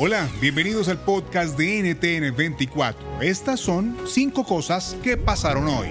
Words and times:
Hola, 0.00 0.28
bienvenidos 0.40 0.88
al 0.88 0.98
podcast 0.98 1.58
de 1.58 1.82
NTN 1.82 2.36
24. 2.36 3.20
Estas 3.20 3.58
son 3.58 3.96
cinco 4.06 4.44
cosas 4.44 4.96
que 5.02 5.16
pasaron 5.16 5.66
hoy. 5.66 5.88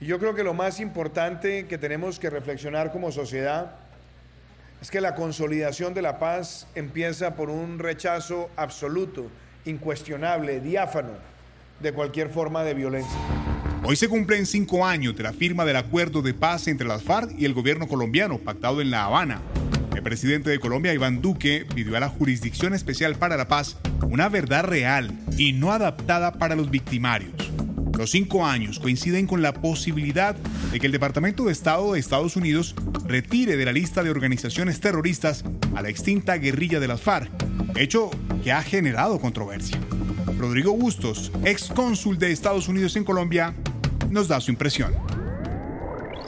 Yo 0.00 0.20
creo 0.20 0.36
que 0.36 0.44
lo 0.44 0.54
más 0.54 0.78
importante 0.78 1.66
que 1.66 1.76
tenemos 1.76 2.20
que 2.20 2.30
reflexionar 2.30 2.92
como 2.92 3.10
sociedad 3.10 3.74
es 4.80 4.92
que 4.92 5.00
la 5.00 5.16
consolidación 5.16 5.92
de 5.92 6.02
la 6.02 6.20
paz 6.20 6.68
empieza 6.76 7.34
por 7.34 7.50
un 7.50 7.80
rechazo 7.80 8.48
absoluto, 8.54 9.26
incuestionable, 9.64 10.60
diáfano 10.60 11.14
de 11.80 11.92
cualquier 11.92 12.28
forma 12.28 12.62
de 12.62 12.74
violencia. 12.74 13.18
Hoy 13.82 13.96
se 13.96 14.08
cumplen 14.08 14.46
cinco 14.46 14.86
años 14.86 15.16
de 15.16 15.24
la 15.24 15.32
firma 15.32 15.64
del 15.64 15.76
acuerdo 15.78 16.22
de 16.22 16.32
paz 16.32 16.68
entre 16.68 16.86
las 16.86 17.02
FARC 17.02 17.32
y 17.36 17.44
el 17.44 17.54
gobierno 17.54 17.88
colombiano 17.88 18.38
pactado 18.38 18.80
en 18.80 18.92
La 18.92 19.06
Habana. 19.06 19.42
El 19.94 20.02
presidente 20.02 20.50
de 20.50 20.58
Colombia, 20.58 20.92
Iván 20.92 21.22
Duque, 21.22 21.66
pidió 21.74 21.96
a 21.96 22.00
la 22.00 22.08
Jurisdicción 22.08 22.74
Especial 22.74 23.14
para 23.14 23.36
la 23.36 23.48
Paz 23.48 23.76
una 24.02 24.28
verdad 24.28 24.64
real 24.64 25.12
y 25.38 25.52
no 25.52 25.72
adaptada 25.72 26.32
para 26.32 26.56
los 26.56 26.70
victimarios. 26.70 27.32
Los 27.96 28.10
cinco 28.10 28.44
años 28.44 28.80
coinciden 28.80 29.28
con 29.28 29.40
la 29.40 29.52
posibilidad 29.52 30.34
de 30.72 30.80
que 30.80 30.86
el 30.86 30.92
Departamento 30.92 31.44
de 31.44 31.52
Estado 31.52 31.92
de 31.92 32.00
Estados 32.00 32.34
Unidos 32.34 32.74
retire 33.06 33.56
de 33.56 33.64
la 33.64 33.72
lista 33.72 34.02
de 34.02 34.10
organizaciones 34.10 34.80
terroristas 34.80 35.44
a 35.76 35.82
la 35.82 35.90
extinta 35.90 36.36
guerrilla 36.38 36.80
de 36.80 36.88
las 36.88 37.00
FARC, 37.00 37.30
hecho 37.76 38.10
que 38.42 38.50
ha 38.50 38.62
generado 38.62 39.20
controversia. 39.20 39.78
Rodrigo 40.38 40.76
Bustos, 40.76 41.30
ex 41.44 41.68
cónsul 41.68 42.18
de 42.18 42.32
Estados 42.32 42.66
Unidos 42.66 42.96
en 42.96 43.04
Colombia, 43.04 43.54
nos 44.10 44.26
da 44.26 44.40
su 44.40 44.50
impresión. 44.50 44.92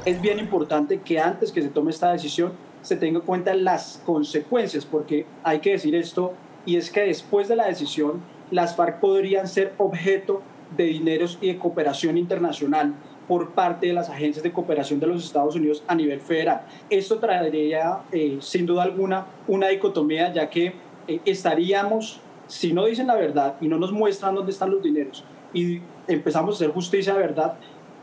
Es 0.05 0.21
bien 0.21 0.39
importante 0.39 1.01
que 1.01 1.19
antes 1.19 1.51
que 1.51 1.63
se 1.63 1.69
tome 1.69 1.91
esta 1.91 2.13
decisión 2.13 2.53
se 2.87 2.95
tenga 2.95 3.19
en 3.19 3.25
cuenta 3.25 3.53
las 3.53 4.01
consecuencias, 4.07 4.85
porque 4.87 5.27
hay 5.43 5.59
que 5.59 5.73
decir 5.73 5.97
esto, 5.97 6.35
y 6.65 6.77
es 6.77 6.89
que 6.89 7.01
después 7.01 7.49
de 7.49 7.57
la 7.57 7.67
decisión, 7.67 8.23
las 8.53 8.77
FARC 8.77 9.01
podrían 9.01 9.49
ser 9.49 9.75
objeto 9.77 10.41
de 10.77 10.85
dineros 10.85 11.37
y 11.41 11.49
de 11.49 11.59
cooperación 11.59 12.17
internacional 12.17 12.95
por 13.27 13.51
parte 13.55 13.89
de 13.89 13.93
las 13.93 14.09
agencias 14.09 14.45
de 14.45 14.53
cooperación 14.53 15.01
de 15.01 15.09
los 15.09 15.25
Estados 15.25 15.57
Unidos 15.57 15.83
a 15.89 15.97
nivel 15.97 16.21
federal. 16.21 16.61
Esto 16.89 17.19
traería, 17.19 18.03
eh, 18.13 18.39
sin 18.41 18.67
duda 18.67 18.85
alguna, 18.85 19.27
una 19.49 19.67
dicotomía, 19.67 20.33
ya 20.33 20.49
que 20.49 20.75
eh, 21.09 21.21
estaríamos, 21.25 22.21
si 22.47 22.73
no 22.73 22.85
dicen 22.85 23.09
la 23.09 23.17
verdad 23.17 23.57
y 23.61 23.67
no 23.67 23.79
nos 23.79 23.91
muestran 23.91 24.37
dónde 24.37 24.53
están 24.53 24.71
los 24.71 24.81
dineros, 24.81 25.25
y 25.53 25.81
empezamos 26.07 26.55
a 26.55 26.57
hacer 26.59 26.71
justicia 26.73 27.15
de 27.15 27.19
verdad, 27.19 27.55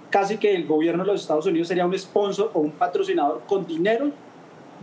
casi 0.09 0.35
que 0.35 0.53
el 0.53 0.67
gobierno 0.67 1.05
de 1.05 1.13
los 1.13 1.21
Estados 1.21 1.45
Unidos 1.45 1.69
sería 1.69 1.85
un 1.85 1.97
sponsor 1.97 2.51
o 2.53 2.59
un 2.59 2.71
patrocinador 2.71 3.43
con 3.47 3.65
dinero 3.65 4.11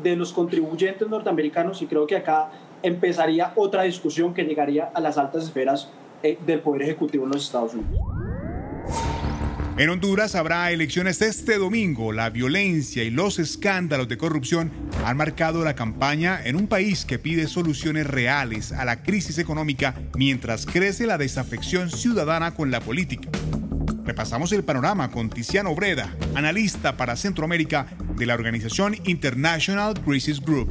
de 0.03 0.17
los 0.17 0.33
contribuyentes 0.33 1.09
norteamericanos 1.09 1.83
y 1.83 1.87
creo 1.87 2.06
que 2.06 2.17
acá 2.17 2.51
empezaría 2.83 3.53
otra 3.56 3.83
discusión 3.83 4.34
que 4.34 4.45
llegaría 4.45 4.91
a 4.95 5.01
las 5.01 5.19
altas 5.19 5.45
esferas 5.45 5.89
eh, 6.23 6.39
del 6.47 6.61
Poder 6.61 6.83
Ejecutivo 6.83 7.25
en 7.25 7.31
los 7.31 7.45
Estados 7.45 7.75
Unidos. 7.75 8.00
En 9.81 9.89
Honduras 9.89 10.34
habrá 10.34 10.71
elecciones 10.73 11.23
este 11.23 11.56
domingo. 11.56 12.12
La 12.12 12.29
violencia 12.29 13.03
y 13.03 13.09
los 13.09 13.39
escándalos 13.39 14.09
de 14.09 14.19
corrupción 14.19 14.71
han 15.06 15.17
marcado 15.17 15.65
la 15.65 15.75
campaña 15.75 16.39
en 16.45 16.56
un 16.56 16.67
país 16.67 17.06
que 17.06 17.19
pide 17.19 17.47
soluciones 17.47 18.06
reales 18.06 18.73
a 18.73 18.84
la 18.84 19.03
crisis 19.03 19.39
económica 19.39 19.95
mientras 20.19 20.67
crece 20.67 21.06
la 21.06 21.17
desafección 21.17 21.89
ciudadana 21.89 22.53
con 22.55 22.71
la 22.71 22.81
política. 22.81 23.31
Repasamos 24.05 24.53
el 24.53 24.65
panorama 24.65 25.11
con 25.11 25.31
Tiziano 25.31 25.75
Breda, 25.75 26.15
analista 26.34 26.99
para 26.99 27.17
Centroamérica 27.17 27.87
de 28.20 28.26
la 28.26 28.34
organización 28.34 28.94
International 29.04 29.94
Crisis 30.04 30.41
Group. 30.42 30.70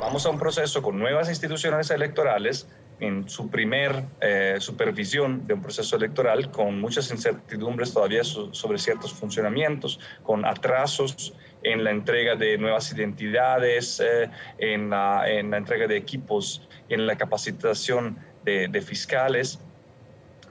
Vamos 0.00 0.26
a 0.26 0.30
un 0.30 0.38
proceso 0.38 0.82
con 0.82 0.98
nuevas 0.98 1.28
instituciones 1.28 1.90
electorales 1.90 2.66
en 2.98 3.28
su 3.28 3.48
primer 3.48 4.04
eh, 4.20 4.56
supervisión 4.58 5.46
de 5.46 5.54
un 5.54 5.62
proceso 5.62 5.94
electoral 5.94 6.50
con 6.50 6.80
muchas 6.80 7.12
incertidumbres 7.12 7.94
todavía 7.94 8.24
sobre 8.24 8.78
ciertos 8.78 9.12
funcionamientos, 9.12 10.00
con 10.24 10.44
atrasos 10.44 11.34
en 11.62 11.84
la 11.84 11.92
entrega 11.92 12.34
de 12.34 12.58
nuevas 12.58 12.92
identidades, 12.92 14.00
eh, 14.00 14.28
en, 14.58 14.90
la, 14.90 15.22
en, 15.30 15.52
la, 15.52 15.58
entrega 15.58 15.86
de 15.86 15.96
equipos, 15.96 16.68
en 16.88 17.06
la 17.06 17.16
capacitación 17.16 18.18
de 18.44 18.80
fiscales 18.80 19.60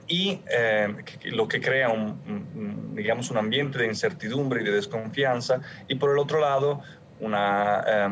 y 0.08 0.40
eh, 0.50 0.88
lo 1.24 1.46
que 1.46 1.60
crea 1.60 1.90
un, 1.90 2.94
digamos, 2.94 3.30
un 3.30 3.36
ambiente 3.36 3.78
de 3.78 3.86
incertidumbre 3.86 4.62
y 4.62 4.64
de 4.64 4.72
desconfianza, 4.72 5.60
y 5.86 5.94
por 5.96 6.10
el 6.10 6.18
otro 6.18 6.40
lado, 6.40 6.82
eh, 7.20 8.08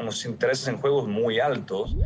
unos 0.00 0.24
intereses 0.24 0.68
en 0.68 0.76
juegos 0.76 1.08
muy 1.08 1.40
altos. 1.40 1.96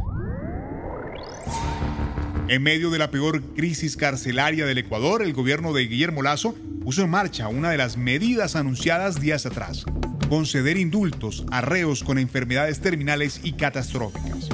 En 2.49 2.63
medio 2.63 2.91
de 2.91 2.99
la 2.99 3.11
peor 3.11 3.43
crisis 3.55 3.97
carcelaria 3.97 4.67
del 4.67 4.79
Ecuador, 4.79 5.23
el 5.23 5.33
gobierno 5.33 5.73
de 5.73 5.87
Guillermo 5.87 6.23
Lazo 6.23 6.55
puso 6.83 7.03
en 7.03 7.11
marcha 7.11 7.49
una 7.49 7.71
de 7.71 7.79
las 7.79 7.97
medidas 7.97 8.57
anunciadas 8.57 9.21
días 9.21 9.47
atrás, 9.47 9.87
conceder 10.29 10.77
indultos 10.77 11.47
a 11.51 11.63
reos 11.63 12.05
con 12.05 12.19
enfermedades 12.19 12.81
terminales 12.81 13.41
y 13.43 13.55
catastróficas. 13.55 14.51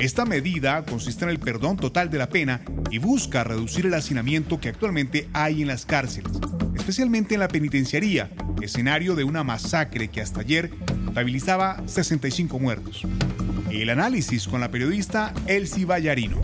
Esta 0.00 0.24
medida 0.24 0.82
consiste 0.86 1.24
en 1.24 1.30
el 1.30 1.38
perdón 1.38 1.76
total 1.76 2.08
de 2.08 2.16
la 2.16 2.30
pena 2.30 2.62
y 2.90 2.96
busca 2.96 3.44
reducir 3.44 3.84
el 3.84 3.92
hacinamiento 3.92 4.58
que 4.58 4.70
actualmente 4.70 5.28
hay 5.34 5.60
en 5.60 5.68
las 5.68 5.84
cárceles, 5.84 6.32
especialmente 6.74 7.34
en 7.34 7.40
la 7.40 7.48
penitenciaría, 7.48 8.30
escenario 8.62 9.14
de 9.14 9.24
una 9.24 9.44
masacre 9.44 10.08
que 10.08 10.22
hasta 10.22 10.40
ayer 10.40 10.70
estabilizaba 11.06 11.86
65 11.86 12.58
muertos. 12.58 13.02
El 13.70 13.90
análisis 13.90 14.48
con 14.48 14.62
la 14.62 14.70
periodista 14.70 15.34
Elsie 15.46 15.84
Vallarino. 15.84 16.40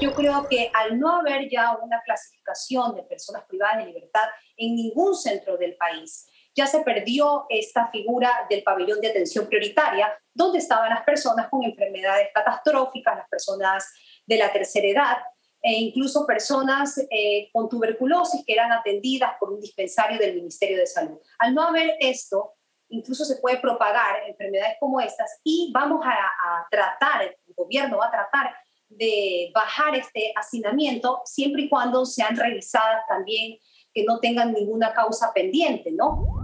Yo 0.00 0.14
creo 0.14 0.46
que 0.48 0.70
al 0.72 0.96
no 1.00 1.16
haber 1.16 1.50
ya 1.50 1.76
una 1.82 2.00
clasificación 2.04 2.94
de 2.94 3.02
personas 3.02 3.42
privadas 3.48 3.78
de 3.78 3.86
libertad 3.86 4.28
en 4.56 4.76
ningún 4.76 5.16
centro 5.16 5.56
del 5.56 5.74
país, 5.74 6.28
ya 6.58 6.66
se 6.66 6.80
perdió 6.80 7.46
esta 7.48 7.88
figura 7.92 8.32
del 8.50 8.64
pabellón 8.64 9.00
de 9.00 9.10
atención 9.10 9.46
prioritaria, 9.46 10.12
donde 10.34 10.58
estaban 10.58 10.90
las 10.90 11.04
personas 11.04 11.48
con 11.48 11.62
enfermedades 11.62 12.30
catastróficas, 12.34 13.16
las 13.16 13.28
personas 13.28 13.88
de 14.26 14.38
la 14.38 14.52
tercera 14.52 14.88
edad, 14.88 15.18
e 15.62 15.72
incluso 15.74 16.26
personas 16.26 16.98
eh, 17.10 17.48
con 17.52 17.68
tuberculosis 17.68 18.44
que 18.44 18.54
eran 18.54 18.72
atendidas 18.72 19.34
por 19.38 19.52
un 19.52 19.60
dispensario 19.60 20.18
del 20.18 20.34
Ministerio 20.34 20.78
de 20.78 20.86
Salud. 20.88 21.18
Al 21.38 21.54
no 21.54 21.62
haber 21.62 21.96
esto, 22.00 22.54
incluso 22.88 23.24
se 23.24 23.36
puede 23.36 23.58
propagar 23.58 24.24
enfermedades 24.26 24.78
como 24.80 25.00
estas 25.00 25.40
y 25.44 25.70
vamos 25.72 26.04
a, 26.04 26.10
a 26.10 26.66
tratar, 26.68 27.22
el 27.22 27.54
gobierno 27.54 27.98
va 27.98 28.08
a 28.08 28.10
tratar 28.10 28.52
de 28.88 29.52
bajar 29.54 29.94
este 29.94 30.32
hacinamiento 30.34 31.20
siempre 31.24 31.62
y 31.62 31.68
cuando 31.68 32.04
sean 32.04 32.34
revisadas 32.36 33.02
también 33.08 33.58
que 33.94 34.02
no 34.02 34.18
tengan 34.18 34.52
ninguna 34.52 34.92
causa 34.92 35.32
pendiente, 35.32 35.92
¿no? 35.92 36.37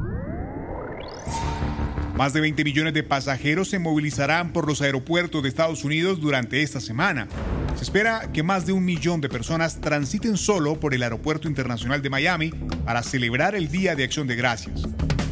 Más 2.17 2.32
de 2.32 2.41
20 2.41 2.62
millones 2.62 2.94
de 2.94 3.02
pasajeros 3.02 3.69
se 3.70 3.81
movilizarán 3.81 4.52
por 4.52 4.69
los 4.69 4.81
aeropuertos 4.82 5.43
de 5.43 5.49
Estados 5.49 5.82
Unidos 5.82 6.20
durante 6.20 6.62
esta 6.62 6.81
semana. 6.81 7.26
Se 7.75 7.82
espera 7.82 8.31
que 8.32 8.44
más 8.44 8.67
de 8.67 8.73
un 8.73 8.85
millón 8.85 9.20
de 9.20 9.29
personas 9.29 9.81
transiten 9.81 10.37
solo 10.37 10.79
por 10.79 10.94
el 10.94 11.02
Aeropuerto 11.02 11.49
Internacional 11.49 12.02
de 12.02 12.11
Miami 12.11 12.50
para 12.85 13.02
celebrar 13.02 13.56
el 13.56 13.69
Día 13.69 13.96
de 13.96 14.05
Acción 14.05 14.29
de 14.29 14.37
Gracias. 14.37 14.82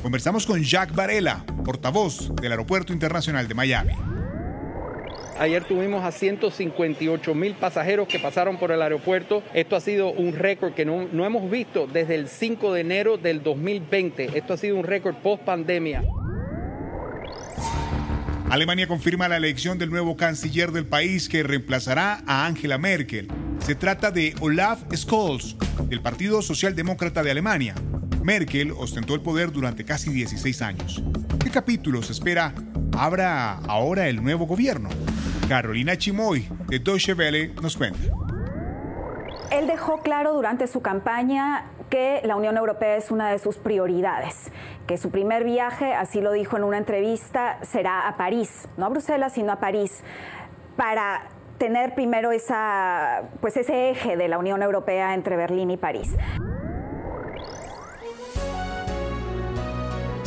Conversamos 0.03 0.45
con 0.45 0.61
Jack 0.61 0.93
Varela, 0.93 1.45
portavoz 1.65 2.35
del 2.35 2.51
Aeropuerto 2.51 2.93
Internacional 2.93 3.47
de 3.47 3.55
Miami. 3.55 4.12
Ayer 5.39 5.65
tuvimos 5.65 6.05
a 6.05 6.13
158 6.13 7.35
mil 7.35 7.55
pasajeros 7.55 8.07
que 8.07 8.19
pasaron 8.19 8.59
por 8.59 8.71
el 8.71 8.83
aeropuerto. 8.83 9.43
Esto 9.55 9.77
ha 9.77 9.81
sido 9.81 10.11
un 10.11 10.35
récord 10.35 10.75
que 10.75 10.85
no, 10.85 11.09
no, 11.11 11.25
hemos 11.25 11.51
visto 11.51 11.87
desde 11.87 12.15
el 12.15 12.29
5 12.29 12.73
de 12.73 12.81
enero 12.81 13.17
del 13.17 13.43
2020. 13.43 14.39
Esto 14.39 14.55
ha 14.55 14.57
sido 14.57 14.77
un 14.77 14.85
récord 14.85 15.17
post 15.17 15.43
pandemia. 15.43 16.05
Alemania 18.51 18.87
confirma 18.87 19.29
la 19.29 19.39
elección 19.39 19.79
del 19.79 19.89
nuevo 19.89 20.17
canciller 20.17 20.73
del 20.73 20.85
país 20.85 21.29
que 21.29 21.43
reemplazará 21.43 22.23
a 22.27 22.47
Angela 22.47 22.77
Merkel. 22.77 23.29
Se 23.61 23.75
trata 23.75 24.11
de 24.11 24.35
Olaf 24.41 24.83
Scholz, 24.95 25.57
del 25.89 26.03
Partido 26.03 26.43
Socialdemócrata 26.43 27.23
de 27.23 27.31
Alemania. 27.31 27.75
Merkel 28.23 28.73
ostentó 28.73 29.15
el 29.15 29.23
poder 29.23 29.51
durante 29.53 29.85
casi 29.85 30.11
16 30.11 30.63
años. 30.63 31.03
¿Qué 31.43 31.51
capítulos 31.51 32.11
espera 32.11 32.55
abra 32.97 33.55
ahora 33.67 34.09
el 34.09 34.23
nuevo 34.23 34.47
gobierno? 34.47 34.91
Carolina 35.53 35.99
Chimoy, 35.99 36.49
de 36.67 36.79
Deutsche 36.79 37.13
Welle, 37.13 37.53
nos 37.61 37.77
cuenta. 37.77 37.99
Él 39.51 39.67
dejó 39.67 39.99
claro 39.99 40.33
durante 40.33 40.67
su 40.67 40.81
campaña 40.81 41.67
que 41.91 42.23
la 42.25 42.37
Unión 42.37 42.57
Europea 42.57 42.97
es 42.97 43.11
una 43.11 43.31
de 43.31 43.39
sus 43.39 43.59
prioridades, 43.59 44.51
que 44.87 44.97
su 44.97 45.11
primer 45.11 45.45
viaje, 45.45 45.93
así 45.93 46.23
lo 46.23 46.33
dijo 46.33 46.57
en 46.57 46.65
una 46.65 46.79
entrevista, 46.79 47.59
será 47.61 48.09
a 48.09 48.17
París, 48.17 48.67
no 48.79 48.87
a 48.87 48.89
Bruselas, 48.89 49.35
sino 49.35 49.53
a 49.53 49.57
París, 49.57 50.03
para 50.75 51.25
tener 51.59 51.95
primero 51.95 52.31
pues 53.43 53.59
ese 53.59 53.91
eje 53.91 54.17
de 54.17 54.29
la 54.29 54.39
Unión 54.39 54.63
Europea 54.63 55.13
entre 55.13 55.37
Berlín 55.37 55.71
y 55.71 55.77
París. 55.77 56.17